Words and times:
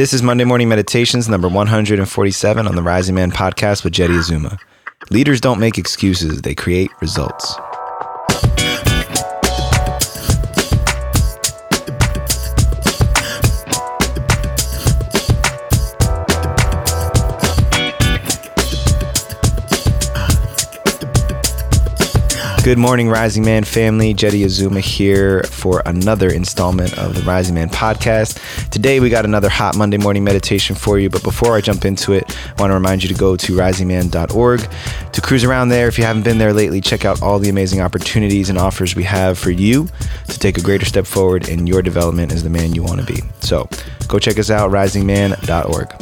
This 0.00 0.14
is 0.14 0.22
Monday 0.22 0.44
Morning 0.44 0.70
Meditations 0.70 1.28
number 1.28 1.46
147 1.46 2.66
on 2.66 2.74
the 2.74 2.82
Rising 2.82 3.14
Man 3.14 3.30
podcast 3.30 3.84
with 3.84 3.92
Jeddy 3.92 4.16
Azuma. 4.16 4.56
Leaders 5.10 5.42
don't 5.42 5.60
make 5.60 5.76
excuses, 5.76 6.40
they 6.40 6.54
create 6.54 6.90
results. 7.02 7.54
Good 22.62 22.76
morning, 22.76 23.08
Rising 23.08 23.42
Man 23.42 23.64
family. 23.64 24.12
Jeddy 24.12 24.44
Azuma 24.44 24.80
here 24.80 25.44
for 25.44 25.82
another 25.86 26.28
installment 26.28 26.98
of 26.98 27.14
the 27.14 27.22
Rising 27.22 27.54
Man 27.54 27.70
podcast. 27.70 28.38
Today, 28.68 29.00
we 29.00 29.08
got 29.08 29.24
another 29.24 29.48
hot 29.48 29.78
Monday 29.78 29.96
morning 29.96 30.24
meditation 30.24 30.76
for 30.76 30.98
you. 30.98 31.08
But 31.08 31.22
before 31.22 31.56
I 31.56 31.62
jump 31.62 31.86
into 31.86 32.12
it, 32.12 32.24
I 32.28 32.60
want 32.60 32.70
to 32.70 32.74
remind 32.74 33.02
you 33.02 33.08
to 33.08 33.14
go 33.14 33.34
to 33.34 33.52
risingman.org 33.54 34.60
to 35.10 35.20
cruise 35.22 35.42
around 35.42 35.70
there. 35.70 35.88
If 35.88 35.96
you 35.96 36.04
haven't 36.04 36.22
been 36.22 36.36
there 36.36 36.52
lately, 36.52 36.82
check 36.82 37.06
out 37.06 37.22
all 37.22 37.38
the 37.38 37.48
amazing 37.48 37.80
opportunities 37.80 38.50
and 38.50 38.58
offers 38.58 38.94
we 38.94 39.04
have 39.04 39.38
for 39.38 39.50
you 39.50 39.88
to 40.28 40.38
take 40.38 40.58
a 40.58 40.62
greater 40.62 40.84
step 40.84 41.06
forward 41.06 41.48
in 41.48 41.66
your 41.66 41.80
development 41.80 42.30
as 42.30 42.42
the 42.42 42.50
man 42.50 42.74
you 42.74 42.82
want 42.82 43.00
to 43.00 43.06
be. 43.06 43.22
So 43.40 43.70
go 44.06 44.18
check 44.18 44.38
us 44.38 44.50
out, 44.50 44.70
risingman.org. 44.70 45.92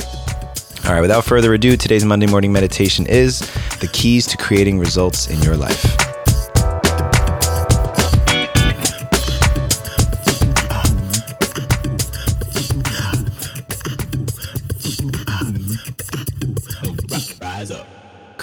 All 0.87 0.93
right, 0.93 1.01
without 1.03 1.25
further 1.25 1.55
ado, 1.55 1.77
today's 1.77 2.05
Monday 2.05 2.27
morning 2.27 2.53
meditation 2.53 3.07
is 3.07 3.39
the 3.79 3.89
keys 3.93 4.27
to 4.27 4.37
creating 4.37 4.81
results 4.81 5.31
in 5.31 5.41
your 5.43 5.57
life. 5.57 6.08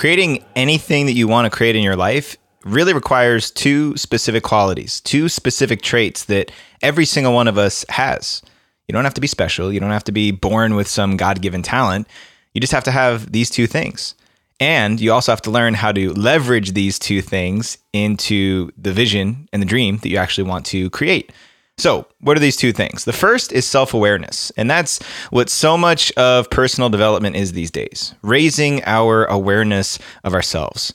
Creating 0.06 0.45
anything 0.56 1.08
that 1.08 1.14
you 1.14 1.28
want 1.28 1.52
to 1.52 1.58
create 1.58 1.75
in 1.75 1.81
your 1.81 1.95
life 1.95 2.38
really 2.64 2.94
requires 2.94 3.50
two 3.50 3.98
specific 3.98 4.44
qualities, 4.44 5.02
two 5.02 5.28
specific 5.28 5.81
traits 5.81 6.25
that 6.25 6.52
every 6.84 7.06
single 7.06 7.34
one 7.34 7.48
of 7.48 7.58
us 7.58 7.84
has. 7.89 8.44
You 8.88 8.94
don't 8.94 9.03
have 9.03 9.16
to 9.16 9.20
be 9.20 9.26
special, 9.26 9.73
you 9.73 9.80
don't 9.80 9.89
have 9.89 10.03
to 10.03 10.11
be 10.11 10.30
born 10.30 10.76
with 10.76 10.88
some 10.88 11.17
God 11.17 11.42
given 11.42 11.64
talent. 11.64 12.08
You 12.53 12.61
just 12.61 12.72
have 12.72 12.83
to 12.83 12.92
have 12.92 13.31
these 13.31 13.50
two 13.50 13.66
things. 13.66 14.14
And 14.59 15.02
you 15.02 15.11
also 15.11 15.31
have 15.31 15.42
to 15.42 15.50
learn 15.50 15.73
how 15.73 15.92
to 15.94 16.14
leverage 16.14 16.73
these 16.73 17.00
two 17.00 17.23
things 17.23 17.80
into 17.92 18.70
the 18.78 18.94
vision 18.94 19.50
and 19.52 19.59
the 19.59 19.66
dream 19.66 19.98
that 20.03 20.09
you 20.09 20.17
actually 20.17 20.48
want 20.48 20.67
to 20.67 20.92
create. 20.92 21.31
So, 21.77 22.07
what 22.21 22.37
are 22.37 22.39
these 22.39 22.55
two 22.55 22.71
things? 22.71 23.03
The 23.03 23.11
first 23.13 23.51
is 23.51 23.65
self 23.65 23.93
awareness, 23.93 24.49
and 24.55 24.69
that's 24.69 25.03
what 25.29 25.49
so 25.49 25.77
much 25.77 26.11
of 26.13 26.49
personal 26.49 26.89
development 26.89 27.35
is 27.35 27.51
these 27.51 27.71
days 27.71 28.15
raising 28.21 28.81
our 28.85 29.25
awareness 29.25 29.99
of 30.23 30.33
ourselves. 30.33 30.93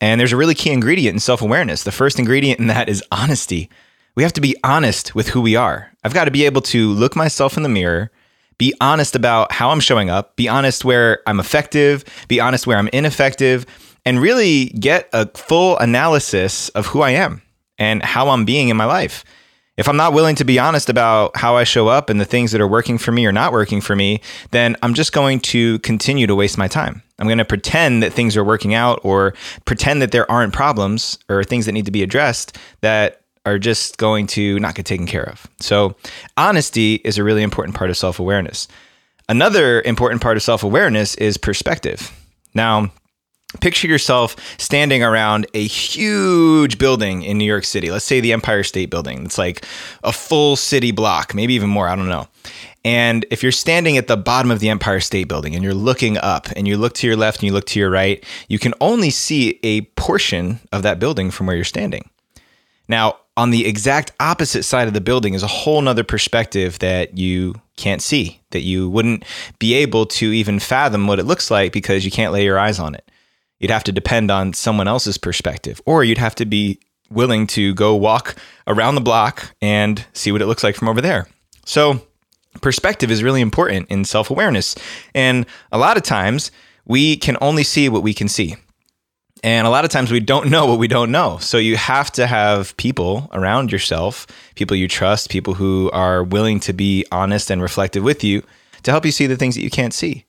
And 0.00 0.20
there's 0.20 0.32
a 0.32 0.36
really 0.36 0.54
key 0.54 0.70
ingredient 0.70 1.14
in 1.14 1.20
self 1.20 1.42
awareness. 1.42 1.82
The 1.82 1.92
first 1.92 2.18
ingredient 2.18 2.60
in 2.60 2.68
that 2.68 2.88
is 2.88 3.02
honesty. 3.10 3.68
We 4.14 4.22
have 4.22 4.32
to 4.34 4.40
be 4.40 4.56
honest 4.62 5.14
with 5.16 5.28
who 5.28 5.40
we 5.40 5.56
are. 5.56 5.90
I've 6.04 6.14
got 6.14 6.24
to 6.24 6.30
be 6.30 6.44
able 6.44 6.62
to 6.62 6.90
look 6.92 7.16
myself 7.16 7.56
in 7.56 7.64
the 7.64 7.68
mirror, 7.68 8.12
be 8.56 8.72
honest 8.80 9.16
about 9.16 9.50
how 9.50 9.70
I'm 9.70 9.80
showing 9.80 10.10
up, 10.10 10.36
be 10.36 10.48
honest 10.48 10.84
where 10.84 11.22
I'm 11.26 11.40
effective, 11.40 12.04
be 12.28 12.38
honest 12.38 12.68
where 12.68 12.78
I'm 12.78 12.88
ineffective, 12.92 13.66
and 14.04 14.20
really 14.20 14.66
get 14.66 15.08
a 15.12 15.26
full 15.36 15.76
analysis 15.78 16.68
of 16.70 16.86
who 16.86 17.00
I 17.00 17.10
am 17.10 17.42
and 17.78 18.02
how 18.02 18.28
I'm 18.28 18.44
being 18.44 18.68
in 18.68 18.76
my 18.76 18.84
life 18.84 19.24
if 19.80 19.88
I'm 19.88 19.96
not 19.96 20.12
willing 20.12 20.36
to 20.36 20.44
be 20.44 20.58
honest 20.58 20.90
about 20.90 21.34
how 21.38 21.56
I 21.56 21.64
show 21.64 21.88
up 21.88 22.10
and 22.10 22.20
the 22.20 22.26
things 22.26 22.52
that 22.52 22.60
are 22.60 22.68
working 22.68 22.98
for 22.98 23.12
me 23.12 23.24
or 23.24 23.32
not 23.32 23.50
working 23.50 23.80
for 23.80 23.96
me, 23.96 24.20
then 24.50 24.76
I'm 24.82 24.92
just 24.92 25.14
going 25.14 25.40
to 25.40 25.78
continue 25.78 26.26
to 26.26 26.34
waste 26.34 26.58
my 26.58 26.68
time. 26.68 27.02
I'm 27.18 27.26
going 27.26 27.38
to 27.38 27.46
pretend 27.46 28.02
that 28.02 28.12
things 28.12 28.36
are 28.36 28.44
working 28.44 28.74
out 28.74 29.00
or 29.04 29.32
pretend 29.64 30.02
that 30.02 30.12
there 30.12 30.30
aren't 30.30 30.52
problems 30.52 31.18
or 31.30 31.42
things 31.42 31.64
that 31.64 31.72
need 31.72 31.86
to 31.86 31.90
be 31.90 32.02
addressed 32.02 32.58
that 32.82 33.22
are 33.46 33.58
just 33.58 33.96
going 33.96 34.26
to 34.26 34.58
not 34.58 34.74
get 34.74 34.84
taken 34.84 35.06
care 35.06 35.26
of. 35.26 35.46
So, 35.60 35.96
honesty 36.36 36.96
is 36.96 37.16
a 37.16 37.24
really 37.24 37.42
important 37.42 37.74
part 37.74 37.88
of 37.88 37.96
self 37.96 38.20
awareness. 38.20 38.68
Another 39.30 39.80
important 39.80 40.20
part 40.20 40.36
of 40.36 40.42
self 40.42 40.62
awareness 40.62 41.14
is 41.14 41.38
perspective. 41.38 42.12
Now, 42.52 42.92
picture 43.58 43.88
yourself 43.88 44.36
standing 44.58 45.02
around 45.02 45.46
a 45.54 45.66
huge 45.66 46.78
building 46.78 47.22
in 47.22 47.38
New 47.38 47.44
York 47.44 47.64
City. 47.64 47.90
Let's 47.90 48.04
say 48.04 48.20
the 48.20 48.32
Empire 48.32 48.62
State 48.62 48.90
Building. 48.90 49.24
It's 49.24 49.38
like 49.38 49.66
a 50.04 50.12
full 50.12 50.56
city 50.56 50.92
block, 50.92 51.34
maybe 51.34 51.54
even 51.54 51.68
more. 51.68 51.88
I 51.88 51.96
don't 51.96 52.08
know. 52.08 52.28
And 52.84 53.26
if 53.30 53.42
you're 53.42 53.52
standing 53.52 53.98
at 53.98 54.06
the 54.06 54.16
bottom 54.16 54.50
of 54.50 54.60
the 54.60 54.70
Empire 54.70 55.00
State 55.00 55.28
Building 55.28 55.54
and 55.54 55.64
you're 55.64 55.74
looking 55.74 56.16
up 56.16 56.48
and 56.56 56.66
you 56.66 56.76
look 56.76 56.94
to 56.94 57.06
your 57.06 57.16
left 57.16 57.38
and 57.38 57.44
you 57.48 57.52
look 57.52 57.66
to 57.66 57.80
your 57.80 57.90
right, 57.90 58.24
you 58.48 58.58
can 58.58 58.72
only 58.80 59.10
see 59.10 59.58
a 59.62 59.82
portion 59.82 60.60
of 60.72 60.82
that 60.82 60.98
building 60.98 61.30
from 61.30 61.46
where 61.46 61.56
you're 61.56 61.64
standing. 61.64 62.08
Now, 62.88 63.18
on 63.36 63.50
the 63.50 63.66
exact 63.66 64.12
opposite 64.20 64.64
side 64.64 64.88
of 64.88 64.94
the 64.94 65.00
building 65.00 65.34
is 65.34 65.42
a 65.42 65.48
whole 65.48 65.80
nother 65.80 66.04
perspective 66.04 66.78
that 66.80 67.16
you 67.16 67.54
can't 67.76 68.02
see, 68.02 68.40
that 68.50 68.60
you 68.60 68.88
wouldn't 68.88 69.24
be 69.58 69.74
able 69.74 70.06
to 70.06 70.32
even 70.32 70.58
fathom 70.58 71.06
what 71.06 71.18
it 71.18 71.24
looks 71.24 71.50
like 71.50 71.72
because 71.72 72.04
you 72.04 72.10
can't 72.10 72.32
lay 72.32 72.44
your 72.44 72.58
eyes 72.58 72.78
on 72.78 72.94
it 72.94 73.09
you'd 73.60 73.70
have 73.70 73.84
to 73.84 73.92
depend 73.92 74.30
on 74.30 74.52
someone 74.52 74.88
else's 74.88 75.18
perspective, 75.18 75.80
or 75.86 76.02
you'd 76.02 76.18
have 76.18 76.34
to 76.36 76.44
be 76.44 76.80
willing 77.10 77.46
to 77.46 77.74
go 77.74 77.94
walk 77.94 78.36
around 78.66 78.94
the 78.94 79.00
block 79.00 79.54
and 79.60 80.04
see 80.12 80.32
what 80.32 80.42
it 80.42 80.46
looks 80.46 80.64
like 80.64 80.74
from 80.74 80.88
over 80.88 81.00
there. 81.00 81.28
So, 81.64 82.00
perspective 82.60 83.10
is 83.10 83.22
really 83.22 83.40
important 83.40 83.88
in 83.90 84.04
self 84.04 84.30
awareness. 84.30 84.74
And 85.14 85.46
a 85.70 85.78
lot 85.78 85.96
of 85.96 86.02
times, 86.02 86.50
we 86.86 87.16
can 87.16 87.36
only 87.40 87.62
see 87.62 87.88
what 87.88 88.02
we 88.02 88.14
can 88.14 88.28
see. 88.28 88.56
And 89.42 89.66
a 89.66 89.70
lot 89.70 89.84
of 89.84 89.90
times 89.90 90.10
we 90.10 90.20
don't 90.20 90.50
know 90.50 90.66
what 90.66 90.78
we 90.78 90.88
don't 90.88 91.10
know. 91.10 91.38
So 91.38 91.56
you 91.56 91.76
have 91.76 92.10
to 92.12 92.26
have 92.26 92.76
people 92.76 93.30
around 93.32 93.72
yourself, 93.72 94.26
people 94.54 94.76
you 94.76 94.86
trust, 94.86 95.30
people 95.30 95.54
who 95.54 95.90
are 95.92 96.22
willing 96.22 96.60
to 96.60 96.74
be 96.74 97.06
honest 97.10 97.50
and 97.50 97.62
reflective 97.62 98.02
with 98.02 98.22
you 98.22 98.42
to 98.82 98.90
help 98.90 99.06
you 99.06 99.12
see 99.12 99.26
the 99.26 99.36
things 99.36 99.54
that 99.54 99.62
you 99.62 99.70
can't 99.70 99.94
see 99.94 100.24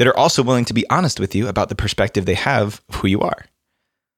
that 0.00 0.06
are 0.06 0.16
also 0.16 0.42
willing 0.42 0.64
to 0.64 0.72
be 0.72 0.88
honest 0.88 1.20
with 1.20 1.34
you 1.34 1.46
about 1.46 1.68
the 1.68 1.74
perspective 1.74 2.24
they 2.24 2.32
have 2.32 2.80
of 2.88 2.96
who 2.96 3.06
you 3.06 3.20
are. 3.20 3.44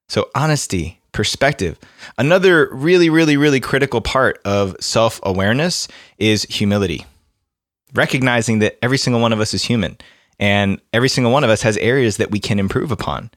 So, 0.09 0.31
honesty, 0.32 1.00
perspective. 1.10 1.76
Another 2.16 2.69
really, 2.72 3.10
really, 3.10 3.37
really 3.37 3.59
critical 3.59 4.00
part 4.00 4.41
of 4.44 4.76
self 4.78 5.19
awareness 5.25 5.88
is 6.19 6.44
humility. 6.44 7.04
Recognizing 7.94 8.60
that 8.60 8.78
every 8.81 8.97
single 8.97 9.20
one 9.20 9.32
of 9.32 9.41
us 9.41 9.54
is 9.54 9.65
human 9.65 9.98
and 10.38 10.81
every 10.93 11.09
single 11.09 11.32
one 11.32 11.43
of 11.43 11.50
us 11.50 11.62
has 11.62 11.76
areas 11.78 12.16
that 12.19 12.31
we 12.31 12.38
can 12.38 12.60
improve 12.60 12.93
upon. 12.93 13.32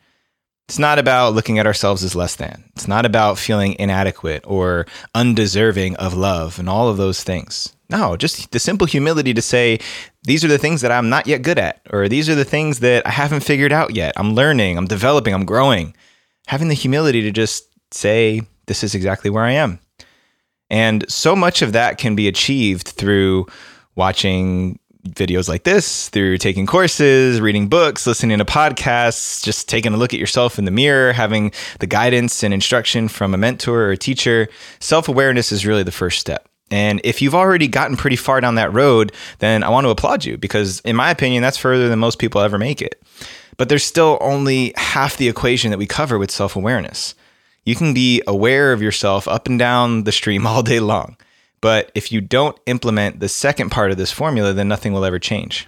It's 0.68 0.80
not 0.80 0.98
about 0.98 1.36
looking 1.36 1.60
at 1.60 1.68
ourselves 1.68 2.04
as 2.04 2.16
less 2.16 2.36
than. 2.36 2.64
It's 2.76 2.88
not 2.88 3.06
about 3.06 3.38
feeling 3.38 3.76
inadequate 3.78 4.44
or 4.48 4.88
undeserving 5.14 5.96
of 5.98 6.16
love 6.16 6.58
and 6.58 6.68
all 6.68 6.90
of 6.90 6.98
those 6.98 7.24
things. 7.24 7.76
No, 7.90 8.18
just 8.18 8.52
the 8.52 8.58
simple 8.58 8.88
humility 8.88 9.32
to 9.36 9.44
say, 9.44 9.78
these 10.24 10.44
are 10.44 10.48
the 10.48 10.58
things 10.58 10.82
that 10.82 10.92
I'm 10.92 11.08
not 11.08 11.28
yet 11.28 11.44
good 11.44 11.60
at, 11.60 11.82
or 11.92 12.10
these 12.10 12.28
are 12.30 12.36
the 12.36 12.44
things 12.44 12.80
that 12.80 13.06
I 13.06 13.12
haven't 13.12 13.44
figured 13.44 13.72
out 13.72 13.96
yet. 13.96 14.14
I'm 14.18 14.34
learning, 14.34 14.76
I'm 14.78 14.88
developing, 14.88 15.36
I'm 15.36 15.46
growing. 15.46 15.96
Having 16.48 16.70
the 16.70 16.74
humility 16.74 17.22
to 17.22 17.32
just 17.32 17.66
say, 17.92 18.42
this 18.66 18.84
is 18.84 18.96
exactly 18.96 19.30
where 19.30 19.44
I 19.44 19.52
am. 19.52 19.80
And 20.72 21.10
so 21.12 21.36
much 21.36 21.62
of 21.62 21.74
that 21.74 22.00
can 22.00 22.16
be 22.16 22.28
achieved 22.28 22.88
through 22.88 23.46
watching 23.96 24.80
videos 25.06 25.48
like 25.48 25.64
this, 25.64 26.10
through 26.10 26.38
taking 26.38 26.66
courses, 26.66 27.40
reading 27.40 27.68
books, 27.68 28.08
listening 28.08 28.38
to 28.40 28.46
podcasts, 28.46 29.44
just 29.44 29.70
taking 29.70 29.94
a 29.94 29.98
look 29.98 30.14
at 30.14 30.20
yourself 30.20 30.60
in 30.60 30.66
the 30.66 30.72
mirror, 30.72 31.14
having 31.14 31.52
the 31.80 31.88
guidance 31.88 32.44
and 32.44 32.54
instruction 32.54 33.08
from 33.08 33.34
a 33.34 33.38
mentor 33.38 33.84
or 33.84 33.92
a 33.92 33.98
teacher. 33.98 34.48
Self 34.80 35.08
awareness 35.08 35.52
is 35.52 35.66
really 35.66 35.84
the 35.84 35.92
first 35.92 36.20
step. 36.20 36.48
And 36.72 37.00
if 37.04 37.22
you've 37.22 37.36
already 37.36 37.68
gotten 37.68 37.96
pretty 37.96 38.16
far 38.16 38.42
down 38.42 38.56
that 38.56 38.74
road, 38.74 39.12
then 39.40 39.64
I 39.64 39.70
want 39.70 39.86
to 39.86 39.92
applaud 39.92 40.26
you 40.26 40.38
because, 40.38 40.80
in 40.82 40.96
my 40.96 41.12
opinion, 41.12 41.44
that's 41.44 41.58
further 41.58 41.90
than 41.90 42.00
most 42.00 42.18
people 42.18 42.42
ever 42.42 42.58
make 42.58 42.82
it. 42.82 43.02
But 43.58 43.70
there's 43.70 43.84
still 43.84 44.18
only 44.20 44.74
half 44.76 45.18
the 45.18 45.30
equation 45.30 45.72
that 45.72 45.78
we 45.78 45.86
cover 45.86 46.18
with 46.18 46.32
self 46.32 46.56
awareness. 46.56 47.16
You 47.66 47.76
can 47.76 47.94
be 47.94 48.22
aware 48.28 48.74
of 48.74 48.82
yourself 48.82 49.28
up 49.28 49.48
and 49.48 49.58
down 49.58 50.04
the 50.04 50.12
stream 50.12 50.48
all 50.48 50.64
day 50.64 50.80
long. 50.80 51.18
But 51.66 51.92
if 51.96 52.12
you 52.12 52.22
don't 52.22 52.56
implement 52.68 53.22
the 53.22 53.28
second 53.28 53.72
part 53.72 53.90
of 53.90 53.98
this 53.98 54.12
formula, 54.12 54.54
then 54.54 54.68
nothing 54.68 54.94
will 54.94 55.04
ever 55.04 55.18
change. 55.18 55.68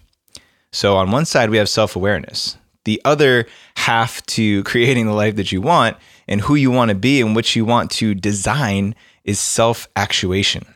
So, 0.72 0.96
on 0.96 1.10
one 1.10 1.26
side, 1.26 1.50
we 1.50 1.58
have 1.58 1.68
self 1.68 1.96
awareness. 1.96 2.56
The 2.86 3.02
other 3.04 3.48
half 3.78 4.24
to 4.28 4.62
creating 4.62 5.08
the 5.08 5.14
life 5.14 5.38
that 5.38 5.52
you 5.52 5.60
want 5.60 5.98
and 6.28 6.42
who 6.42 6.54
you 6.54 6.70
want 6.70 6.90
to 6.90 6.96
be 6.96 7.20
and 7.20 7.36
what 7.36 7.56
you 7.56 7.66
want 7.66 7.90
to 7.94 8.14
design 8.14 8.94
is 9.24 9.40
self 9.40 9.88
actuation. 9.96 10.68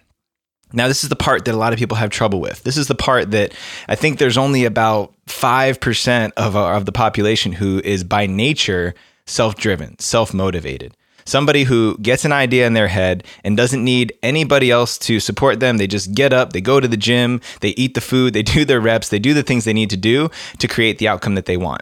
Now, 0.73 0.87
this 0.87 1.03
is 1.03 1.09
the 1.11 1.15
part 1.15 1.45
that 1.45 1.53
a 1.53 1.57
lot 1.65 1.71
of 1.71 1.77
people 1.77 1.97
have 1.97 2.09
trouble 2.09 2.41
with. 2.41 2.63
This 2.63 2.75
is 2.75 2.87
the 2.87 2.95
part 2.95 3.29
that 3.29 3.53
I 3.87 3.93
think 3.93 4.17
there's 4.17 4.39
only 4.39 4.65
about 4.65 5.13
5% 5.27 6.31
of, 6.35 6.55
our, 6.55 6.73
of 6.73 6.87
the 6.87 6.91
population 6.91 7.51
who 7.51 7.79
is 7.85 8.03
by 8.03 8.25
nature 8.25 8.95
self 9.27 9.53
driven, 9.53 9.99
self 9.99 10.33
motivated. 10.33 10.97
Somebody 11.25 11.63
who 11.63 11.97
gets 11.99 12.25
an 12.25 12.31
idea 12.31 12.67
in 12.67 12.73
their 12.73 12.87
head 12.87 13.23
and 13.43 13.57
doesn't 13.57 13.83
need 13.83 14.13
anybody 14.23 14.71
else 14.71 14.97
to 14.99 15.19
support 15.19 15.59
them. 15.59 15.77
They 15.77 15.87
just 15.87 16.13
get 16.13 16.33
up, 16.33 16.53
they 16.53 16.61
go 16.61 16.79
to 16.79 16.87
the 16.87 16.97
gym, 16.97 17.41
they 17.61 17.69
eat 17.69 17.93
the 17.93 18.01
food, 18.01 18.33
they 18.33 18.43
do 18.57 18.65
their 18.65 18.81
reps, 18.81 19.09
they 19.09 19.19
do 19.19 19.33
the 19.33 19.43
things 19.43 19.65
they 19.65 19.73
need 19.73 19.89
to 19.89 19.97
do 19.97 20.29
to 20.59 20.67
create 20.67 20.97
the 20.97 21.07
outcome 21.07 21.35
that 21.35 21.45
they 21.45 21.57
want. 21.57 21.81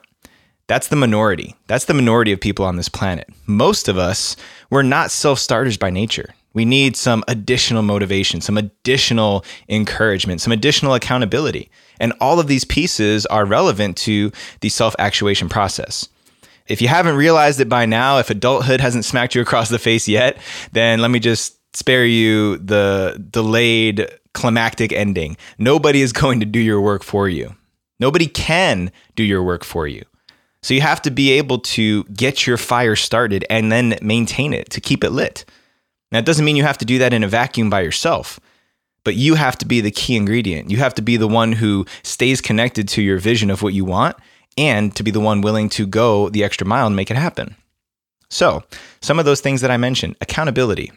That's 0.67 0.89
the 0.89 0.95
minority. 0.95 1.55
That's 1.65 1.85
the 1.85 1.95
minority 1.95 2.31
of 2.31 2.39
people 2.39 2.63
on 2.63 2.75
this 2.75 2.89
planet. 2.89 3.27
Most 3.47 3.87
of 3.87 3.97
us, 3.97 4.35
we're 4.69 4.83
not 4.83 5.09
self 5.09 5.39
starters 5.39 5.77
by 5.77 5.89
nature. 5.89 6.35
We 6.53 6.65
need 6.65 6.95
some 6.95 7.23
additional 7.27 7.83
motivation, 7.83 8.41
some 8.41 8.57
additional 8.57 9.45
encouragement, 9.67 10.41
some 10.41 10.53
additional 10.53 10.93
accountability. 10.93 11.71
And 11.99 12.13
all 12.21 12.39
of 12.39 12.47
these 12.47 12.65
pieces 12.65 13.25
are 13.27 13.45
relevant 13.45 13.97
to 13.97 14.31
the 14.61 14.69
self 14.69 14.95
actuation 14.99 15.49
process. 15.49 16.07
If 16.69 16.81
you 16.81 16.87
haven't 16.87 17.15
realized 17.15 17.59
it 17.59 17.67
by 17.67 17.85
now, 17.85 18.19
if 18.19 18.29
adulthood 18.29 18.79
hasn't 18.79 19.03
smacked 19.03 19.33
you 19.33 19.41
across 19.41 19.69
the 19.69 19.79
face 19.79 20.07
yet, 20.07 20.37
then 20.71 20.99
let 21.01 21.09
me 21.09 21.19
just 21.19 21.57
spare 21.75 22.05
you 22.05 22.57
the 22.57 23.23
delayed 23.31 24.07
climactic 24.33 24.93
ending. 24.93 25.35
Nobody 25.57 26.01
is 26.01 26.13
going 26.23 26.39
to 26.39 26.45
do 26.45 26.59
your 26.59 26.79
work 26.79 27.03
for 27.03 27.27
you. 27.27 27.55
Nobody 27.99 28.27
can 28.27 28.91
do 29.15 29.23
your 29.23 29.43
work 29.43 29.65
for 29.65 29.87
you. 29.87 30.05
So 30.61 30.73
you 30.73 30.81
have 30.81 31.01
to 31.03 31.11
be 31.11 31.31
able 31.31 31.59
to 31.59 32.03
get 32.05 32.45
your 32.45 32.57
fire 32.57 32.95
started 32.95 33.45
and 33.49 33.71
then 33.71 33.97
maintain 34.01 34.53
it 34.53 34.69
to 34.71 34.81
keep 34.81 35.03
it 35.03 35.09
lit. 35.09 35.45
Now, 36.11 36.19
it 36.19 36.25
doesn't 36.25 36.45
mean 36.45 36.55
you 36.55 36.63
have 36.63 36.77
to 36.79 36.85
do 36.85 36.97
that 36.99 37.13
in 37.13 37.23
a 37.23 37.27
vacuum 37.27 37.69
by 37.69 37.81
yourself, 37.81 38.39
but 39.03 39.15
you 39.15 39.35
have 39.35 39.57
to 39.59 39.65
be 39.65 39.79
the 39.79 39.91
key 39.91 40.15
ingredient. 40.15 40.69
You 40.69 40.77
have 40.77 40.95
to 40.95 41.01
be 41.01 41.17
the 41.17 41.27
one 41.27 41.53
who 41.53 41.85
stays 42.03 42.41
connected 42.41 42.87
to 42.89 43.01
your 43.01 43.19
vision 43.19 43.49
of 43.49 43.61
what 43.61 43.73
you 43.73 43.85
want 43.85 44.17
and 44.59 44.95
to 44.95 45.03
be 45.03 45.11
the 45.11 45.19
one 45.19 45.41
willing 45.41 45.69
to 45.69 45.87
go 45.87 46.29
the 46.29 46.43
extra 46.43 46.67
mile 46.67 46.87
and 46.87 46.95
make 46.95 47.09
it 47.09 47.17
happen. 47.17 47.55
So, 48.29 48.63
some 49.01 49.17
of 49.17 49.25
those 49.25 49.41
things 49.41 49.61
that 49.61 49.71
I 49.71 49.77
mentioned 49.77 50.15
accountability. 50.21 50.91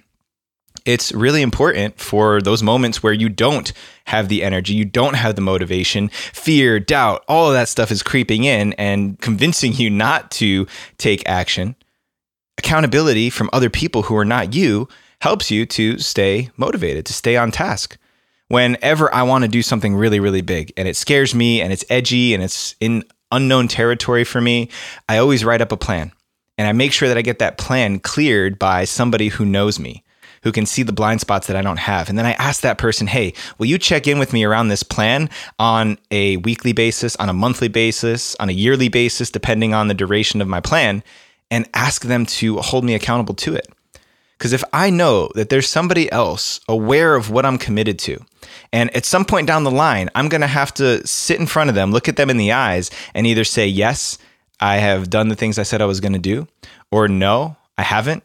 It's 0.85 1.13
really 1.13 1.43
important 1.43 1.99
for 2.01 2.43
those 2.43 2.63
moments 2.63 3.03
where 3.03 3.13
you 3.13 3.29
don't 3.29 3.73
have 4.07 4.29
the 4.29 4.43
energy, 4.43 4.75
you 4.75 4.85
don't 4.85 5.15
have 5.15 5.37
the 5.37 5.41
motivation, 5.41 6.09
fear, 6.09 6.81
doubt, 6.81 7.25
all 7.29 7.47
of 7.47 7.55
that 7.55 7.69
stuff 7.69 7.93
is 7.93 8.03
creeping 8.03 8.45
in 8.45 8.73
and 8.75 9.19
convincing 9.21 9.75
you 9.75 9.91
not 9.91 10.31
to 10.33 10.67
take 10.99 11.29
action. 11.29 11.77
Accountability 12.59 13.31
from 13.31 13.49
other 13.53 13.71
people 13.71 14.03
who 14.03 14.17
are 14.17 14.25
not 14.25 14.55
you 14.55 14.89
helps 15.21 15.53
you 15.53 15.65
to 15.67 15.99
stay 15.99 16.51
motivated, 16.57 17.07
to 17.07 17.13
stay 17.13 17.37
on 17.37 17.53
task. 17.53 17.97
Whenever 18.49 19.15
I 19.15 19.23
want 19.23 19.45
to 19.45 19.49
do 19.49 19.63
something 19.63 19.95
really, 19.95 20.19
really 20.19 20.43
big 20.43 20.73
and 20.77 20.89
it 20.89 20.97
scares 20.97 21.33
me 21.33 21.63
and 21.63 21.73
it's 21.73 21.85
edgy 21.89 22.35
and 22.35 22.43
it's 22.43 22.75
in 22.81 23.05
unknown 23.33 23.67
territory 23.67 24.23
for 24.23 24.41
me, 24.41 24.69
I 25.09 25.19
always 25.19 25.45
write 25.45 25.61
up 25.61 25.73
a 25.73 25.77
plan. 25.77 26.13
And 26.59 26.69
I 26.69 26.73
make 26.73 26.93
sure 26.93 27.09
that 27.09 27.19
I 27.19 27.23
get 27.23 27.39
that 27.41 27.59
plan 27.59 27.99
cleared 27.99 28.59
by 28.59 28.85
somebody 28.85 29.29
who 29.29 29.45
knows 29.45 29.81
me, 29.81 30.05
who 30.43 30.53
can 30.53 30.67
see 30.67 30.83
the 30.83 30.93
blind 30.93 31.21
spots 31.21 31.47
that 31.47 31.57
I 31.57 31.63
don't 31.63 31.79
have. 31.79 32.09
And 32.09 32.19
then 32.19 32.27
I 32.27 32.33
ask 32.33 32.61
that 32.61 32.79
person, 32.79 33.07
hey, 33.07 33.33
will 33.59 33.67
you 33.67 33.79
check 33.79 34.07
in 34.07 34.19
with 34.19 34.33
me 34.33 34.45
around 34.45 34.69
this 34.69 34.83
plan 34.83 35.31
on 35.59 35.99
a 36.11 36.37
weekly 36.37 36.73
basis, 36.73 37.17
on 37.17 37.29
a 37.29 37.33
monthly 37.33 37.69
basis, 37.69 38.37
on 38.39 38.49
a 38.49 38.53
yearly 38.53 38.89
basis, 38.89 39.31
depending 39.31 39.73
on 39.73 39.89
the 39.89 39.95
duration 39.95 40.41
of 40.41 40.47
my 40.47 40.61
plan, 40.61 41.03
and 41.51 41.69
ask 41.75 42.05
them 42.05 42.27
to 42.27 42.59
hold 42.59 42.85
me 42.85 42.95
accountable 42.95 43.35
to 43.35 43.55
it. 43.55 43.67
Because 44.43 44.53
if 44.53 44.65
I 44.73 44.91
know 44.91 45.31
that 45.37 45.51
there's 45.51 45.69
somebody 45.69 46.11
else 46.11 46.59
aware 46.67 47.15
of 47.15 47.31
what 47.31 47.47
I'm 47.47 47.59
committed 47.59 47.97
to, 48.01 48.19
and 48.73 48.93
at 48.93 49.05
some 49.05 49.25
point 49.25 49.47
down 49.47 49.63
the 49.63 49.71
line, 49.71 50.11
I'm 50.17 50.29
going 50.29 50.41
to 50.41 50.49
have 50.49 50.75
to 50.75 51.07
sit 51.07 51.39
in 51.39 51.47
front 51.47 51.71
of 51.71 51.77
them, 51.77 51.93
look 51.93 52.09
at 52.09 52.17
them 52.17 52.29
in 52.29 52.39
the 52.39 52.51
eyes, 52.51 52.91
and 53.15 53.25
either 53.25 53.45
say, 53.45 53.69
Yes, 53.69 54.19
I 54.59 54.79
have 54.79 55.11
done 55.11 55.29
the 55.29 55.37
things 55.37 55.61
I 55.61 55.63
said 55.63 55.81
I 55.81 55.85
was 55.85 56.01
going 56.01 56.15
to 56.15 56.19
do, 56.19 56.49
or 56.91 57.07
No, 57.07 57.57
I 57.79 57.83
haven't. 57.83 58.25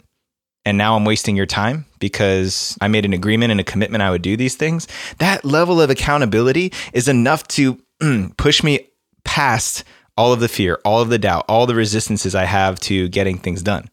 And 0.66 0.76
now 0.76 0.96
I'm 0.96 1.06
wasting 1.06 1.36
your 1.36 1.46
time 1.46 1.86
because 2.00 2.76
I 2.82 2.88
made 2.88 3.06
an 3.06 3.14
agreement 3.14 3.52
and 3.52 3.60
a 3.60 3.64
commitment 3.64 4.02
I 4.02 4.10
would 4.10 4.24
do 4.24 4.36
these 4.36 4.56
things. 4.56 4.88
That 5.20 5.46
level 5.46 5.80
of 5.80 5.92
accountability 5.92 6.74
is 6.94 7.08
enough 7.08 7.48
to 7.50 7.80
push 8.38 8.64
me 8.64 8.88
past 9.24 9.84
all 10.18 10.34
of 10.34 10.40
the 10.40 10.48
fear, 10.48 10.80
all 10.84 11.00
of 11.00 11.10
the 11.10 11.20
doubt, 11.20 11.46
all 11.48 11.68
the 11.68 11.76
resistances 11.76 12.34
I 12.34 12.46
have 12.46 12.80
to 12.80 13.08
getting 13.08 13.38
things 13.38 13.62
done 13.62 13.92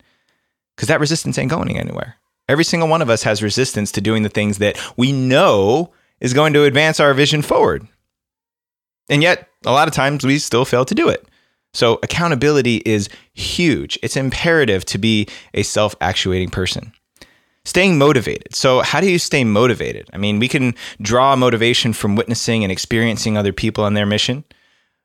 because 0.75 0.89
that 0.89 1.01
resistance 1.01 1.39
ain't 1.39 1.51
going 1.51 1.77
anywhere. 1.77 2.17
Every 2.49 2.65
single 2.65 2.89
one 2.89 3.03
of 3.03 3.11
us 3.11 3.23
has 3.23 3.43
resistance 3.43 3.91
to 3.93 4.01
doing 4.01 4.23
the 4.23 4.29
things 4.29 4.59
that 4.59 4.79
we 4.97 5.13
know 5.13 5.93
is 6.21 6.35
going 6.35 6.53
to 6.53 6.65
advance 6.65 7.01
our 7.01 7.15
vision 7.15 7.43
forward. 7.43 7.87
And 9.09 9.23
yet, 9.23 9.49
a 9.65 9.73
lot 9.73 9.89
of 9.89 9.95
times 9.95 10.25
we 10.25 10.39
still 10.39 10.65
fail 10.65 10.85
to 10.85 10.95
do 10.95 11.09
it. 11.09 11.27
So, 11.73 11.99
accountability 12.03 12.83
is 12.87 13.09
huge. 13.33 13.99
It's 14.03 14.17
imperative 14.17 14.85
to 14.87 14.99
be 14.99 15.27
a 15.55 15.63
self 15.63 15.97
actuating 16.01 16.51
person. 16.51 16.93
Staying 17.65 17.99
motivated. 17.99 18.55
So, 18.55 18.81
how 18.81 19.01
do 19.01 19.11
you 19.11 19.19
stay 19.19 19.43
motivated? 19.43 20.09
I 20.13 20.19
mean, 20.19 20.39
we 20.39 20.49
can 20.49 20.75
draw 21.01 21.35
motivation 21.35 21.93
from 21.93 22.15
witnessing 22.15 22.63
and 22.63 22.71
experiencing 22.71 23.37
other 23.37 23.53
people 23.53 23.85
on 23.85 23.95
their 23.95 24.07
mission. 24.07 24.45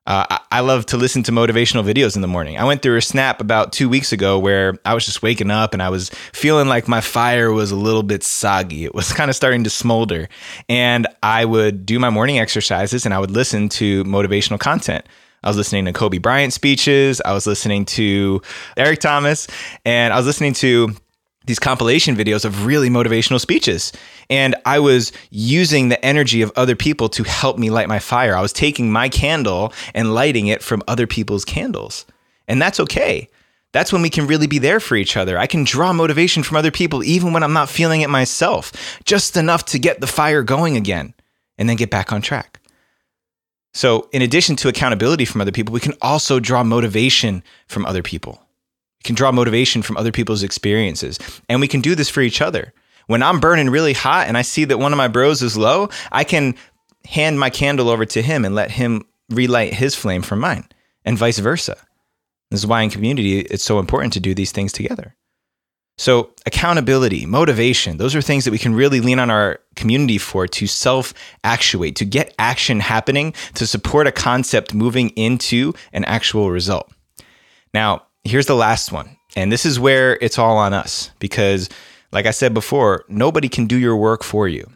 Uh, 0.09 0.39
I 0.49 0.61
love 0.61 0.87
to 0.87 0.97
listen 0.97 1.21
to 1.23 1.31
motivational 1.31 1.85
videos 1.85 2.15
in 2.15 2.23
the 2.23 2.27
morning. 2.27 2.57
I 2.57 2.63
went 2.63 2.81
through 2.81 2.97
a 2.97 3.01
snap 3.01 3.39
about 3.39 3.71
two 3.71 3.87
weeks 3.87 4.11
ago 4.11 4.39
where 4.39 4.73
I 4.83 4.95
was 4.95 5.05
just 5.05 5.21
waking 5.21 5.51
up 5.51 5.71
and 5.71 5.83
I 5.83 5.89
was 5.89 6.09
feeling 6.33 6.67
like 6.67 6.87
my 6.87 6.99
fire 6.99 7.51
was 7.51 7.69
a 7.69 7.75
little 7.75 8.01
bit 8.01 8.23
soggy. 8.23 8.85
It 8.85 8.95
was 8.95 9.13
kind 9.13 9.29
of 9.29 9.35
starting 9.35 9.63
to 9.65 9.69
smolder. 9.69 10.27
And 10.67 11.05
I 11.21 11.45
would 11.45 11.85
do 11.85 11.99
my 11.99 12.09
morning 12.09 12.39
exercises 12.39 13.05
and 13.05 13.13
I 13.13 13.19
would 13.19 13.29
listen 13.29 13.69
to 13.69 14.03
motivational 14.05 14.59
content. 14.59 15.05
I 15.43 15.47
was 15.47 15.57
listening 15.57 15.85
to 15.85 15.93
Kobe 15.93 16.17
Bryant 16.17 16.53
speeches. 16.53 17.21
I 17.23 17.33
was 17.33 17.45
listening 17.45 17.85
to 17.85 18.41
Eric 18.77 19.01
Thomas 19.01 19.47
and 19.85 20.11
I 20.11 20.17
was 20.17 20.25
listening 20.25 20.53
to 20.53 20.95
these 21.45 21.59
compilation 21.59 22.15
videos 22.15 22.45
of 22.45 22.65
really 22.65 22.89
motivational 22.89 23.39
speeches. 23.39 23.91
And 24.29 24.55
I 24.65 24.79
was 24.79 25.11
using 25.31 25.89
the 25.89 26.03
energy 26.05 26.41
of 26.41 26.51
other 26.55 26.75
people 26.75 27.09
to 27.09 27.23
help 27.23 27.57
me 27.57 27.69
light 27.69 27.87
my 27.87 27.99
fire. 27.99 28.35
I 28.35 28.41
was 28.41 28.53
taking 28.53 28.91
my 28.91 29.09
candle 29.09 29.73
and 29.93 30.13
lighting 30.13 30.47
it 30.47 30.61
from 30.61 30.83
other 30.87 31.07
people's 31.07 31.45
candles. 31.45 32.05
And 32.47 32.61
that's 32.61 32.79
okay. 32.79 33.29
That's 33.71 33.93
when 33.93 34.01
we 34.01 34.09
can 34.09 34.27
really 34.27 34.47
be 34.47 34.57
there 34.57 34.79
for 34.79 34.95
each 34.95 35.15
other. 35.15 35.37
I 35.37 35.47
can 35.47 35.63
draw 35.63 35.93
motivation 35.93 36.43
from 36.43 36.57
other 36.57 36.71
people 36.71 37.03
even 37.03 37.33
when 37.33 37.43
I'm 37.43 37.53
not 37.53 37.69
feeling 37.69 38.01
it 38.01 38.09
myself, 38.09 38.71
just 39.05 39.37
enough 39.37 39.65
to 39.65 39.79
get 39.79 40.01
the 40.01 40.07
fire 40.07 40.41
going 40.41 40.75
again 40.75 41.13
and 41.57 41.69
then 41.69 41.77
get 41.77 41.91
back 41.91 42.11
on 42.11 42.21
track. 42.21 42.59
So, 43.73 44.09
in 44.11 44.23
addition 44.23 44.55
to 44.57 44.67
accountability 44.67 45.25
from 45.25 45.41
other 45.41 45.51
people, 45.51 45.73
we 45.73 45.79
can 45.79 45.93
also 46.01 46.39
draw 46.39 46.63
motivation 46.63 47.43
from 47.67 47.85
other 47.85 48.01
people. 48.01 48.41
We 48.99 49.07
can 49.07 49.15
draw 49.15 49.31
motivation 49.31 49.81
from 49.81 49.97
other 49.97 50.11
people's 50.11 50.43
experiences. 50.43 51.19
And 51.47 51.61
we 51.61 51.67
can 51.67 51.81
do 51.81 51.95
this 51.95 52.09
for 52.09 52.21
each 52.21 52.41
other. 52.41 52.73
When 53.07 53.23
I'm 53.23 53.39
burning 53.39 53.69
really 53.69 53.93
hot 53.93 54.27
and 54.27 54.37
I 54.37 54.43
see 54.43 54.65
that 54.65 54.77
one 54.77 54.93
of 54.93 54.97
my 54.97 55.07
bros 55.07 55.41
is 55.41 55.57
low, 55.57 55.89
I 56.11 56.23
can 56.23 56.55
hand 57.05 57.39
my 57.39 57.49
candle 57.49 57.89
over 57.89 58.05
to 58.05 58.21
him 58.21 58.45
and 58.45 58.53
let 58.53 58.71
him 58.71 59.05
relight 59.29 59.73
his 59.73 59.95
flame 59.95 60.21
from 60.21 60.39
mine, 60.39 60.67
and 61.05 61.17
vice 61.17 61.39
versa. 61.39 61.77
This 62.51 62.61
is 62.61 62.67
why 62.67 62.81
in 62.81 62.89
community 62.89 63.39
it's 63.39 63.63
so 63.63 63.79
important 63.79 64.13
to 64.13 64.19
do 64.19 64.33
these 64.33 64.51
things 64.51 64.71
together. 64.71 65.15
So, 65.97 66.31
accountability, 66.45 67.25
motivation, 67.25 67.97
those 67.97 68.15
are 68.15 68.21
things 68.21 68.45
that 68.45 68.51
we 68.51 68.57
can 68.57 68.73
really 68.73 69.01
lean 69.01 69.19
on 69.19 69.29
our 69.29 69.59
community 69.75 70.17
for 70.17 70.47
to 70.47 70.65
self 70.65 71.13
actuate, 71.43 71.97
to 71.97 72.05
get 72.05 72.33
action 72.39 72.79
happening, 72.79 73.33
to 73.55 73.67
support 73.67 74.07
a 74.07 74.11
concept 74.11 74.73
moving 74.73 75.09
into 75.09 75.73
an 75.91 76.05
actual 76.05 76.51
result. 76.51 76.89
Now, 77.73 78.03
here's 78.23 78.45
the 78.45 78.55
last 78.55 78.91
one. 78.91 79.17
And 79.35 79.51
this 79.51 79.65
is 79.65 79.79
where 79.79 80.17
it's 80.21 80.39
all 80.39 80.57
on 80.57 80.73
us 80.73 81.11
because, 81.19 81.69
like 82.11 82.25
I 82.25 82.31
said 82.31 82.53
before, 82.53 83.05
nobody 83.07 83.49
can 83.49 83.67
do 83.67 83.77
your 83.77 83.95
work 83.95 84.23
for 84.23 84.47
you. 84.47 84.69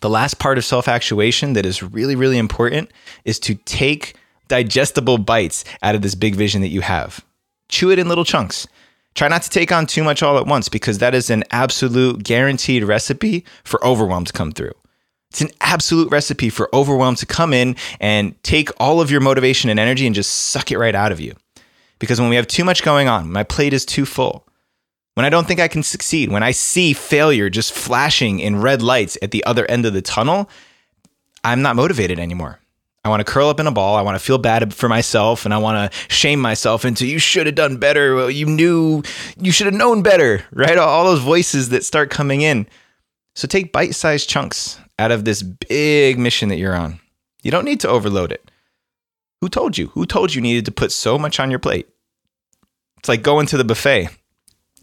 The 0.00 0.10
last 0.10 0.38
part 0.38 0.58
of 0.58 0.64
self 0.64 0.88
actuation 0.88 1.52
that 1.52 1.66
is 1.66 1.82
really, 1.82 2.16
really 2.16 2.38
important 2.38 2.90
is 3.24 3.38
to 3.40 3.54
take 3.54 4.16
digestible 4.48 5.18
bites 5.18 5.64
out 5.82 5.94
of 5.94 6.02
this 6.02 6.14
big 6.14 6.34
vision 6.34 6.60
that 6.62 6.68
you 6.68 6.80
have. 6.80 7.24
Chew 7.68 7.90
it 7.90 7.98
in 7.98 8.08
little 8.08 8.24
chunks. 8.24 8.66
Try 9.14 9.28
not 9.28 9.42
to 9.42 9.50
take 9.50 9.72
on 9.72 9.86
too 9.86 10.02
much 10.02 10.22
all 10.22 10.38
at 10.38 10.46
once 10.46 10.68
because 10.68 10.98
that 10.98 11.14
is 11.14 11.30
an 11.30 11.44
absolute 11.50 12.22
guaranteed 12.22 12.84
recipe 12.84 13.44
for 13.62 13.84
overwhelm 13.84 14.24
to 14.24 14.32
come 14.32 14.52
through. 14.52 14.72
It's 15.30 15.40
an 15.40 15.50
absolute 15.60 16.10
recipe 16.10 16.50
for 16.50 16.68
overwhelm 16.74 17.14
to 17.16 17.26
come 17.26 17.52
in 17.52 17.76
and 18.00 18.34
take 18.42 18.68
all 18.78 19.00
of 19.00 19.10
your 19.10 19.20
motivation 19.20 19.70
and 19.70 19.80
energy 19.80 20.06
and 20.06 20.14
just 20.14 20.32
suck 20.32 20.70
it 20.70 20.78
right 20.78 20.94
out 20.94 21.12
of 21.12 21.20
you. 21.20 21.34
Because 22.02 22.20
when 22.20 22.30
we 22.30 22.34
have 22.34 22.48
too 22.48 22.64
much 22.64 22.82
going 22.82 23.06
on, 23.06 23.30
my 23.30 23.44
plate 23.44 23.72
is 23.72 23.86
too 23.86 24.04
full. 24.04 24.44
When 25.14 25.24
I 25.24 25.28
don't 25.28 25.46
think 25.46 25.60
I 25.60 25.68
can 25.68 25.84
succeed, 25.84 26.32
when 26.32 26.42
I 26.42 26.50
see 26.50 26.94
failure 26.94 27.48
just 27.48 27.72
flashing 27.72 28.40
in 28.40 28.60
red 28.60 28.82
lights 28.82 29.16
at 29.22 29.30
the 29.30 29.44
other 29.44 29.64
end 29.70 29.86
of 29.86 29.92
the 29.92 30.02
tunnel, 30.02 30.50
I'm 31.44 31.62
not 31.62 31.76
motivated 31.76 32.18
anymore. 32.18 32.58
I 33.04 33.08
want 33.08 33.24
to 33.24 33.32
curl 33.32 33.48
up 33.48 33.60
in 33.60 33.68
a 33.68 33.70
ball. 33.70 33.94
I 33.94 34.02
want 34.02 34.16
to 34.16 34.24
feel 34.24 34.38
bad 34.38 34.74
for 34.74 34.88
myself 34.88 35.44
and 35.44 35.54
I 35.54 35.58
want 35.58 35.92
to 35.92 35.98
shame 36.12 36.40
myself 36.40 36.84
into 36.84 37.06
you 37.06 37.20
should 37.20 37.46
have 37.46 37.54
done 37.54 37.76
better. 37.76 38.16
Well, 38.16 38.30
you 38.32 38.46
knew 38.46 39.04
you 39.40 39.52
should 39.52 39.66
have 39.66 39.74
known 39.74 40.02
better, 40.02 40.44
right? 40.50 40.76
All 40.76 41.04
those 41.04 41.20
voices 41.20 41.68
that 41.68 41.84
start 41.84 42.10
coming 42.10 42.40
in. 42.40 42.66
So 43.36 43.46
take 43.46 43.70
bite 43.70 43.94
sized 43.94 44.28
chunks 44.28 44.76
out 44.98 45.12
of 45.12 45.24
this 45.24 45.44
big 45.44 46.18
mission 46.18 46.48
that 46.48 46.58
you're 46.58 46.74
on. 46.74 46.98
You 47.44 47.52
don't 47.52 47.64
need 47.64 47.78
to 47.80 47.88
overload 47.88 48.32
it. 48.32 48.50
Who 49.40 49.48
told 49.48 49.78
you? 49.78 49.86
Who 49.90 50.04
told 50.04 50.34
you 50.34 50.40
needed 50.40 50.64
to 50.64 50.72
put 50.72 50.90
so 50.90 51.16
much 51.16 51.38
on 51.38 51.48
your 51.48 51.60
plate? 51.60 51.88
It's 53.02 53.08
like 53.08 53.22
going 53.22 53.46
to 53.46 53.56
the 53.56 53.64
buffet 53.64 54.10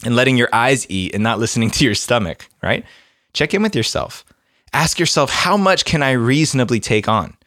and 0.03 0.13
letting 0.13 0.35
your 0.35 0.49
eyes 0.51 0.85
eat 0.89 1.13
and 1.13 1.23
not 1.23 1.39
listening 1.39 1.69
to 1.71 1.85
your 1.85 1.95
stomach, 1.95 2.49
right? 2.61 2.83
Check 3.31 3.53
in 3.53 3.61
with 3.61 3.77
yourself. 3.77 4.25
Ask 4.73 4.99
yourself, 4.99 5.29
how 5.29 5.55
much 5.55 5.85
can 5.85 6.03
I 6.03 6.11
reasonably 6.11 6.81
take 6.81 7.07
on? 7.07 7.37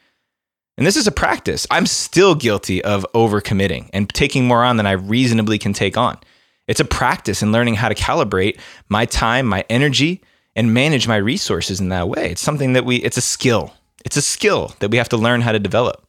And 0.79 0.87
this 0.87 0.97
is 0.97 1.07
a 1.07 1.12
practice. 1.12 1.67
I'm 1.71 1.85
still 1.85 2.35
guilty 2.35 2.83
of 2.83 3.05
overcommitting 3.14 3.91
and 3.93 4.09
taking 4.09 4.47
more 4.47 4.64
on 4.64 4.79
than 4.79 4.87
I 4.87 4.93
reasonably 4.93 5.59
can 5.59 5.75
take 5.75 5.99
on. 5.99 6.19
It's 6.67 6.81
a 6.81 6.87
practice 6.87 7.43
in 7.43 7.52
learning 7.52 7.75
how 7.75 7.91
to 7.91 7.95
calibrate 7.95 8.59
my 8.88 9.05
time, 9.05 9.47
my 9.47 9.67
energy, 9.69 10.23
and 10.57 10.73
manage 10.73 11.07
my 11.07 11.17
resources 11.17 11.81
in 11.81 11.91
that 11.91 12.09
way. 12.09 12.31
It's 12.31 12.41
something 12.41 12.73
that 12.73 12.87
we, 12.87 12.97
it's 12.97 13.19
a 13.19 13.23
skill. 13.23 13.75
It's 14.07 14.17
a 14.17 14.23
skill 14.23 14.75
that 14.79 14.91
we 14.91 14.97
have 14.97 15.11
to 15.11 15.19
learn 15.19 15.43
how 15.43 15.52
to 15.52 15.59
develop. 15.59 16.09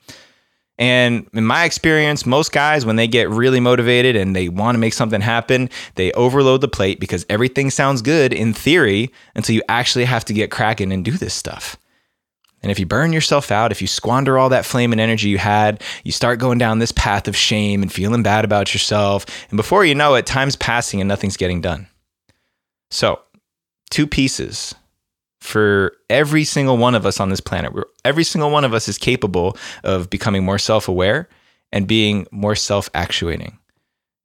And 0.79 1.27
in 1.33 1.45
my 1.45 1.65
experience, 1.65 2.25
most 2.25 2.51
guys, 2.51 2.85
when 2.85 2.95
they 2.95 3.07
get 3.07 3.29
really 3.29 3.59
motivated 3.59 4.15
and 4.15 4.35
they 4.35 4.49
want 4.49 4.75
to 4.75 4.79
make 4.79 4.93
something 4.93 5.21
happen, 5.21 5.69
they 5.95 6.11
overload 6.13 6.61
the 6.61 6.67
plate 6.67 6.99
because 6.99 7.25
everything 7.29 7.69
sounds 7.69 8.01
good 8.01 8.33
in 8.33 8.53
theory 8.53 9.11
until 9.35 9.55
you 9.55 9.61
actually 9.69 10.05
have 10.05 10.25
to 10.25 10.33
get 10.33 10.49
cracking 10.49 10.91
and 10.91 11.05
do 11.05 11.11
this 11.11 11.33
stuff. 11.33 11.77
And 12.63 12.71
if 12.71 12.79
you 12.79 12.85
burn 12.85 13.13
yourself 13.13 13.51
out, 13.51 13.71
if 13.71 13.81
you 13.81 13.87
squander 13.87 14.37
all 14.37 14.49
that 14.49 14.65
flame 14.65 14.93
and 14.93 15.01
energy 15.01 15.27
you 15.27 15.37
had, 15.37 15.83
you 16.05 16.13
start 16.13 16.39
going 16.39 16.57
down 16.57 16.79
this 16.79 16.93
path 16.93 17.27
of 17.27 17.35
shame 17.35 17.81
and 17.81 17.91
feeling 17.91 18.23
bad 18.23 18.45
about 18.45 18.73
yourself. 18.73 19.25
And 19.49 19.57
before 19.57 19.83
you 19.83 19.93
know 19.93 20.15
it, 20.15 20.25
time's 20.25 20.55
passing 20.55 21.01
and 21.01 21.07
nothing's 21.07 21.37
getting 21.37 21.59
done. 21.59 21.87
So, 22.89 23.19
two 23.91 24.07
pieces 24.07 24.73
for 25.43 25.91
every 26.09 26.45
single 26.45 26.77
one 26.77 26.95
of 26.95 27.05
us 27.05 27.19
on 27.19 27.29
this 27.29 27.41
planet. 27.41 27.73
Every 28.05 28.23
single 28.23 28.49
one 28.49 28.63
of 28.63 28.73
us 28.73 28.87
is 28.87 28.97
capable 28.97 29.57
of 29.83 30.09
becoming 30.09 30.45
more 30.45 30.57
self 30.57 30.87
aware 30.87 31.27
and 31.73 31.85
being 31.85 32.25
more 32.31 32.55
self 32.55 32.89
actuating. 32.93 33.59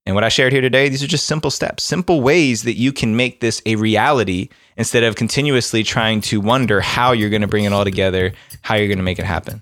And 0.07 0.15
what 0.15 0.23
I 0.23 0.29
shared 0.29 0.53
here 0.53 0.63
today, 0.63 0.89
these 0.89 1.03
are 1.03 1.09
just 1.09 1.27
simple 1.27 1.51
steps, 1.51 1.83
simple 1.83 2.21
ways 2.21 2.63
that 2.63 2.75
you 2.75 2.93
can 2.93 3.17
make 3.17 3.41
this 3.41 3.61
a 3.67 3.75
reality 3.75 4.49
instead 4.77 5.03
of 5.03 5.17
continuously 5.17 5.83
trying 5.83 6.21
to 6.23 6.41
wonder 6.41 6.81
how 6.81 7.11
you're 7.13 7.31
going 7.31 7.43
to 7.43 7.49
bring 7.49 7.65
it 7.65 7.73
all 7.73 7.85
together, 7.85 8.33
how 8.63 8.77
you're 8.77 8.87
going 8.87 8.99
to 8.99 9.05
make 9.05 9.19
it 9.19 9.27
happen. 9.27 9.61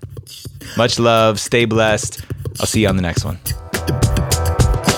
Much 0.77 0.99
love. 0.99 1.39
Stay 1.39 1.65
blessed. 1.65 2.21
I'll 2.59 2.67
see 2.67 2.83
you 2.83 2.87
on 2.87 2.95
the 2.97 3.01
next 3.01 3.25
one. 3.25 3.39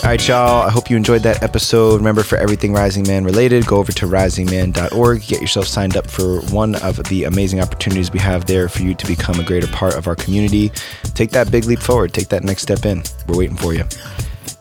All 0.10 0.14
right, 0.14 0.28
y'all. 0.28 0.64
I 0.64 0.72
hope 0.72 0.90
you 0.90 0.98
enjoyed 0.98 1.22
that 1.22 1.44
episode. 1.44 1.98
Remember, 1.98 2.24
for 2.24 2.36
everything 2.40 2.74
Rising 2.74 3.08
Man 3.08 3.24
related, 3.24 3.68
go 3.68 3.78
over 3.78 3.92
to 3.92 4.08
risingman.org. 4.08 5.22
Get 5.22 5.40
yourself 5.40 5.68
signed 5.68 5.96
up 5.96 6.10
for 6.10 6.42
one 6.48 6.74
of 6.78 6.98
the 7.10 7.26
amazing 7.26 7.60
opportunities 7.60 8.12
we 8.12 8.18
have 8.18 8.48
there 8.48 8.70
for 8.70 8.82
you 8.82 8.96
to 8.96 9.06
become 9.06 9.40
a 9.40 9.44
greater 9.44 9.68
part 9.68 9.94
of 9.94 10.08
our 10.08 10.16
community. 10.16 10.70
Take 11.14 11.30
that 11.30 11.52
big 11.52 11.66
leap 11.66 11.78
forward. 11.78 12.12
Take 12.12 12.30
that 12.30 12.44
next 12.44 12.64
step 12.64 12.88
in. 12.88 13.04
We're 13.28 13.38
waiting 13.38 13.56
for 13.56 13.76
you. 13.76 13.84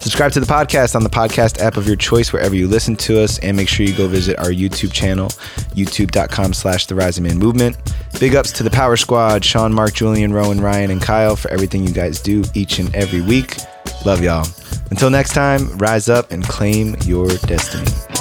Subscribe 0.00 0.32
to 0.32 0.40
the 0.40 0.44
podcast 0.44 0.94
on 0.94 1.02
the 1.02 1.08
podcast 1.08 1.60
app 1.60 1.78
of 1.78 1.86
your 1.86 1.96
choice 1.96 2.30
wherever 2.30 2.54
you 2.54 2.68
listen 2.68 2.94
to 2.96 3.18
us, 3.18 3.38
and 3.38 3.56
make 3.56 3.70
sure 3.70 3.86
you 3.86 3.96
go 3.96 4.06
visit 4.06 4.38
our 4.38 4.50
YouTube 4.50 4.92
channel, 4.92 5.28
youtube.com 5.74 6.52
slash 6.52 6.84
the 6.84 6.94
Rising 6.94 7.24
Man 7.24 7.38
Movement. 7.38 7.74
Big 8.20 8.34
ups 8.34 8.52
to 8.52 8.62
the 8.62 8.70
Power 8.70 8.98
Squad, 8.98 9.42
Sean, 9.46 9.72
Mark, 9.72 9.94
Julian, 9.94 10.30
Rowan, 10.30 10.60
Ryan, 10.60 10.90
and 10.90 11.00
Kyle 11.00 11.36
for 11.36 11.50
everything 11.50 11.86
you 11.86 11.92
guys 11.94 12.20
do 12.20 12.44
each 12.52 12.78
and 12.78 12.94
every 12.94 13.22
week. 13.22 13.56
Love 14.04 14.22
y'all. 14.22 14.46
Until 14.90 15.10
next 15.10 15.32
time, 15.32 15.76
rise 15.78 16.08
up 16.08 16.30
and 16.30 16.42
claim 16.44 16.96
your 17.04 17.28
destiny. 17.28 18.17